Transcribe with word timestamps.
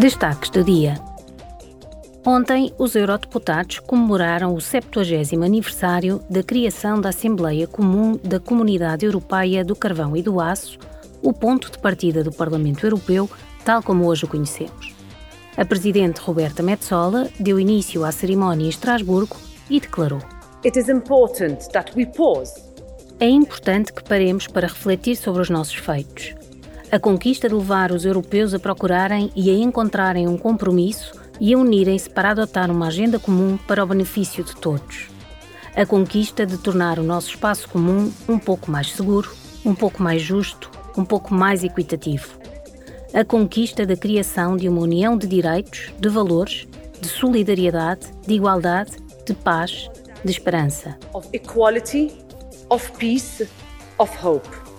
Destaques 0.00 0.48
do 0.48 0.64
dia. 0.64 0.94
Ontem, 2.24 2.72
os 2.78 2.94
eurodeputados 2.94 3.80
comemoraram 3.80 4.54
o 4.54 4.58
70 4.58 5.44
aniversário 5.44 6.22
da 6.30 6.42
criação 6.42 6.98
da 6.98 7.10
Assembleia 7.10 7.66
Comum 7.66 8.18
da 8.24 8.40
Comunidade 8.40 9.04
Europeia 9.04 9.62
do 9.62 9.76
Carvão 9.76 10.16
e 10.16 10.22
do 10.22 10.40
Aço, 10.40 10.78
o 11.20 11.34
ponto 11.34 11.70
de 11.70 11.78
partida 11.78 12.24
do 12.24 12.32
Parlamento 12.32 12.86
Europeu, 12.86 13.28
tal 13.62 13.82
como 13.82 14.06
hoje 14.06 14.24
o 14.24 14.28
conhecemos. 14.28 14.94
A 15.54 15.66
presidente 15.66 16.22
Roberta 16.22 16.62
Metsola 16.62 17.28
deu 17.38 17.60
início 17.60 18.02
à 18.02 18.10
cerimónia 18.10 18.64
em 18.64 18.70
Estrasburgo 18.70 19.36
e 19.68 19.80
declarou. 19.80 20.22
É 23.20 23.28
importante 23.28 23.92
que 23.92 24.02
paremos 24.02 24.46
para 24.46 24.66
refletir 24.66 25.14
sobre 25.14 25.42
os 25.42 25.50
nossos 25.50 25.74
feitos. 25.74 26.34
A 26.92 26.98
conquista 26.98 27.48
de 27.48 27.54
levar 27.54 27.92
os 27.92 28.04
europeus 28.04 28.52
a 28.52 28.58
procurarem 28.58 29.30
e 29.36 29.48
a 29.48 29.54
encontrarem 29.54 30.26
um 30.26 30.36
compromisso 30.36 31.12
e 31.38 31.54
a 31.54 31.58
unirem-se 31.58 32.10
para 32.10 32.32
adotar 32.32 32.68
uma 32.68 32.88
agenda 32.88 33.16
comum 33.16 33.56
para 33.56 33.84
o 33.84 33.86
benefício 33.86 34.42
de 34.42 34.56
todos. 34.56 35.08
A 35.76 35.86
conquista 35.86 36.44
de 36.44 36.58
tornar 36.58 36.98
o 36.98 37.04
nosso 37.04 37.30
espaço 37.30 37.68
comum 37.68 38.12
um 38.28 38.40
pouco 38.40 38.68
mais 38.72 38.90
seguro, 38.90 39.30
um 39.64 39.72
pouco 39.72 40.02
mais 40.02 40.20
justo, 40.20 40.68
um 40.96 41.04
pouco 41.04 41.32
mais 41.32 41.62
equitativo. 41.62 42.40
A 43.14 43.24
conquista 43.24 43.86
da 43.86 43.96
criação 43.96 44.56
de 44.56 44.68
uma 44.68 44.80
união 44.80 45.16
de 45.16 45.28
direitos, 45.28 45.92
de 45.96 46.08
valores, 46.08 46.66
de 47.00 47.08
solidariedade, 47.08 48.08
de 48.26 48.34
igualdade, 48.34 48.96
de 49.24 49.32
paz, 49.32 49.88
de 50.24 50.30
esperança. 50.32 50.98
Of 51.14 51.28
equality, 51.32 52.10
of 52.68 52.90
peace, 52.98 53.48
of 53.96 54.12
hope. 54.26 54.69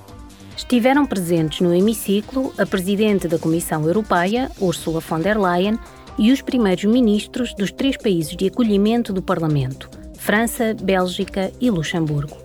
Estiveram 0.56 1.06
presentes 1.06 1.62
no 1.62 1.74
hemiciclo 1.74 2.54
a 2.58 2.66
Presidente 2.66 3.28
da 3.28 3.40
Comissão 3.40 3.86
Europeia, 3.86 4.52
Ursula 4.60 5.00
von 5.00 5.20
der 5.20 5.40
Leyen, 5.40 5.78
e 6.18 6.32
os 6.32 6.42
primeiros 6.42 6.84
ministros 6.84 7.54
dos 7.54 7.72
três 7.72 7.98
países 7.98 8.36
de 8.36 8.48
acolhimento 8.48 9.14
do 9.14 9.22
Parlamento, 9.22 9.90
França, 10.18 10.76
Bélgica 10.82 11.52
e 11.60 11.70
Luxemburgo. 11.70 12.38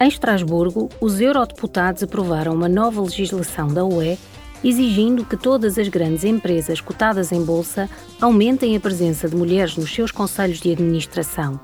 Em 0.00 0.08
Estrasburgo, 0.08 0.88
os 1.00 1.20
eurodeputados 1.20 2.02
aprovaram 2.02 2.52
uma 2.52 2.68
nova 2.68 3.00
legislação 3.00 3.68
da 3.68 3.84
UE 3.84 4.18
exigindo 4.64 5.24
que 5.24 5.36
todas 5.36 5.78
as 5.78 5.88
grandes 5.88 6.24
empresas 6.24 6.80
cotadas 6.80 7.32
em 7.32 7.42
bolsa 7.44 7.88
aumentem 8.20 8.76
a 8.76 8.80
presença 8.80 9.28
de 9.28 9.36
mulheres 9.36 9.76
nos 9.76 9.92
seus 9.92 10.10
conselhos 10.10 10.60
de 10.60 10.72
administração. 10.72 11.60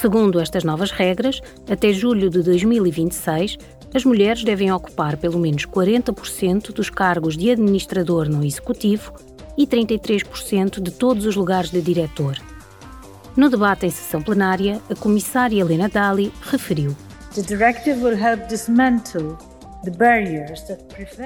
Segundo 0.00 0.38
estas 0.38 0.62
novas 0.62 0.92
regras, 0.92 1.40
até 1.68 1.92
julho 1.92 2.30
de 2.30 2.40
2026, 2.40 3.58
as 3.92 4.04
mulheres 4.04 4.44
devem 4.44 4.70
ocupar 4.70 5.16
pelo 5.16 5.40
menos 5.40 5.66
40% 5.66 6.72
dos 6.72 6.88
cargos 6.88 7.36
de 7.36 7.50
administrador 7.50 8.28
no 8.28 8.44
executivo 8.44 9.12
e 9.56 9.66
33% 9.66 10.80
de 10.80 10.92
todos 10.92 11.26
os 11.26 11.34
lugares 11.34 11.70
de 11.70 11.82
diretor. 11.82 12.38
No 13.36 13.50
debate 13.50 13.86
em 13.86 13.90
sessão 13.90 14.22
plenária, 14.22 14.80
a 14.88 14.94
comissária 14.94 15.60
Helena 15.60 15.88
Dali 15.88 16.32
referiu: 16.42 16.94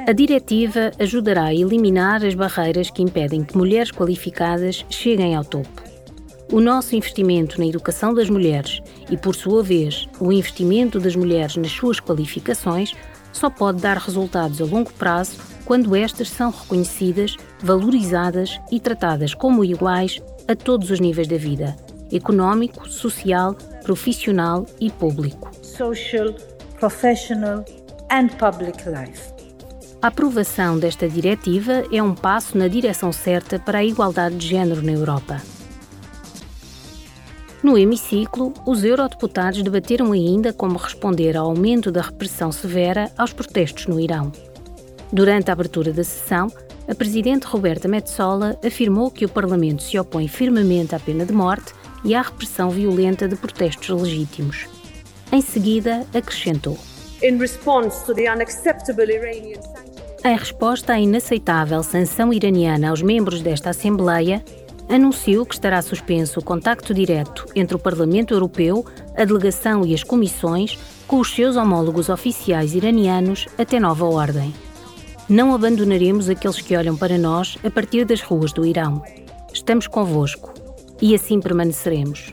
a 0.06 0.12
diretiva 0.12 0.92
ajudará 0.98 1.44
a 1.44 1.54
eliminar 1.54 2.24
as 2.24 2.34
barreiras 2.34 2.90
que 2.90 3.02
impedem 3.02 3.44
que 3.44 3.56
mulheres 3.56 3.90
qualificadas 3.90 4.86
cheguem 4.88 5.34
ao 5.34 5.44
topo. 5.44 5.91
O 6.52 6.60
nosso 6.60 6.94
investimento 6.94 7.58
na 7.58 7.66
educação 7.66 8.12
das 8.12 8.28
mulheres 8.28 8.82
e, 9.10 9.16
por 9.16 9.34
sua 9.34 9.62
vez, 9.62 10.06
o 10.20 10.30
investimento 10.30 11.00
das 11.00 11.16
mulheres 11.16 11.56
nas 11.56 11.72
suas 11.72 11.98
qualificações 11.98 12.92
só 13.32 13.48
pode 13.48 13.80
dar 13.80 13.96
resultados 13.96 14.60
a 14.60 14.64
longo 14.66 14.92
prazo 14.92 15.38
quando 15.64 15.96
estas 15.96 16.28
são 16.28 16.50
reconhecidas, 16.50 17.38
valorizadas 17.58 18.60
e 18.70 18.78
tratadas 18.78 19.32
como 19.32 19.64
iguais 19.64 20.20
a 20.46 20.54
todos 20.54 20.90
os 20.90 21.00
níveis 21.00 21.26
da 21.26 21.38
vida 21.38 21.74
económico, 22.12 22.86
social, 22.86 23.54
profissional 23.82 24.66
e 24.78 24.90
público. 24.90 25.50
Social, 25.62 26.34
professional 26.78 27.64
and 28.10 28.28
public 28.38 28.86
life. 28.86 29.32
A 30.02 30.08
aprovação 30.08 30.78
desta 30.78 31.08
diretiva 31.08 31.84
é 31.90 32.02
um 32.02 32.14
passo 32.14 32.58
na 32.58 32.68
direção 32.68 33.10
certa 33.10 33.58
para 33.58 33.78
a 33.78 33.84
igualdade 33.84 34.36
de 34.36 34.48
género 34.48 34.82
na 34.82 34.92
Europa. 34.92 35.40
No 37.62 37.78
hemiciclo, 37.78 38.52
os 38.66 38.82
eurodeputados 38.82 39.62
debateram 39.62 40.10
ainda 40.10 40.52
como 40.52 40.76
responder 40.76 41.36
ao 41.36 41.46
aumento 41.46 41.92
da 41.92 42.00
repressão 42.00 42.50
severa 42.50 43.08
aos 43.16 43.32
protestos 43.32 43.86
no 43.86 44.00
Irão. 44.00 44.32
Durante 45.12 45.48
a 45.48 45.52
abertura 45.52 45.92
da 45.92 46.02
sessão, 46.02 46.50
a 46.88 46.94
presidente 46.94 47.46
Roberta 47.46 47.86
Metsola 47.86 48.58
afirmou 48.64 49.12
que 49.12 49.24
o 49.24 49.28
Parlamento 49.28 49.82
se 49.82 49.96
opõe 49.96 50.26
firmemente 50.26 50.94
à 50.96 50.98
pena 50.98 51.24
de 51.24 51.32
morte 51.32 51.72
e 52.04 52.16
à 52.16 52.22
repressão 52.22 52.68
violenta 52.68 53.28
de 53.28 53.36
protestos 53.36 53.88
legítimos. 53.88 54.66
Em 55.30 55.40
seguida, 55.40 56.04
acrescentou: 56.12 56.76
em 60.24 60.36
resposta 60.36 60.94
à 60.94 61.00
inaceitável 61.00 61.82
sanção 61.84 62.32
iraniana 62.32 62.90
aos 62.90 63.02
membros 63.02 63.40
desta 63.40 63.70
Assembleia, 63.70 64.44
anunciou 64.88 65.46
que 65.46 65.54
estará 65.54 65.80
suspenso 65.80 66.40
o 66.40 66.44
contacto 66.44 66.92
direto 66.92 67.46
entre 67.54 67.76
o 67.76 67.78
Parlamento 67.78 68.34
Europeu, 68.34 68.84
a 69.16 69.24
delegação 69.24 69.86
e 69.86 69.94
as 69.94 70.02
comissões 70.02 70.78
com 71.06 71.20
os 71.20 71.34
seus 71.34 71.56
homólogos 71.56 72.08
oficiais 72.08 72.74
iranianos 72.74 73.46
até 73.58 73.78
nova 73.78 74.04
ordem. 74.04 74.52
Não 75.28 75.54
abandonaremos 75.54 76.28
aqueles 76.28 76.60
que 76.60 76.76
olham 76.76 76.96
para 76.96 77.16
nós 77.16 77.56
a 77.64 77.70
partir 77.70 78.04
das 78.04 78.20
ruas 78.20 78.52
do 78.52 78.66
Irão. 78.66 79.02
Estamos 79.52 79.86
convosco 79.86 80.52
e 81.00 81.14
assim 81.14 81.40
permaneceremos. 81.40 82.32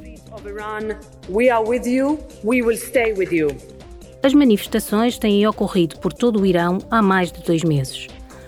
As 4.21 4.33
manifestações 4.33 5.17
têm 5.17 5.47
ocorrido 5.47 5.97
por 5.99 6.11
todo 6.11 6.41
o 6.41 6.45
Irão 6.45 6.79
há 6.91 7.01
mais 7.01 7.31
de 7.31 7.41
dois 7.41 7.63
meses. 7.63 8.07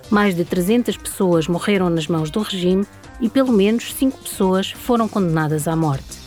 Mais 0.10 0.36
de 0.36 0.44
300 0.44 0.98
pessoas 0.98 1.48
morreram 1.48 1.90
nas 1.90 2.08
mãos 2.08 2.30
do 2.30 2.42
regime 2.42 2.86
e 3.22 3.30
pelo 3.30 3.54
menos 3.54 3.94
cinco 3.94 4.18
pessoas 4.18 4.72
foram 4.72 5.08
condenadas 5.08 5.68
à 5.68 5.76
morte. 5.76 6.21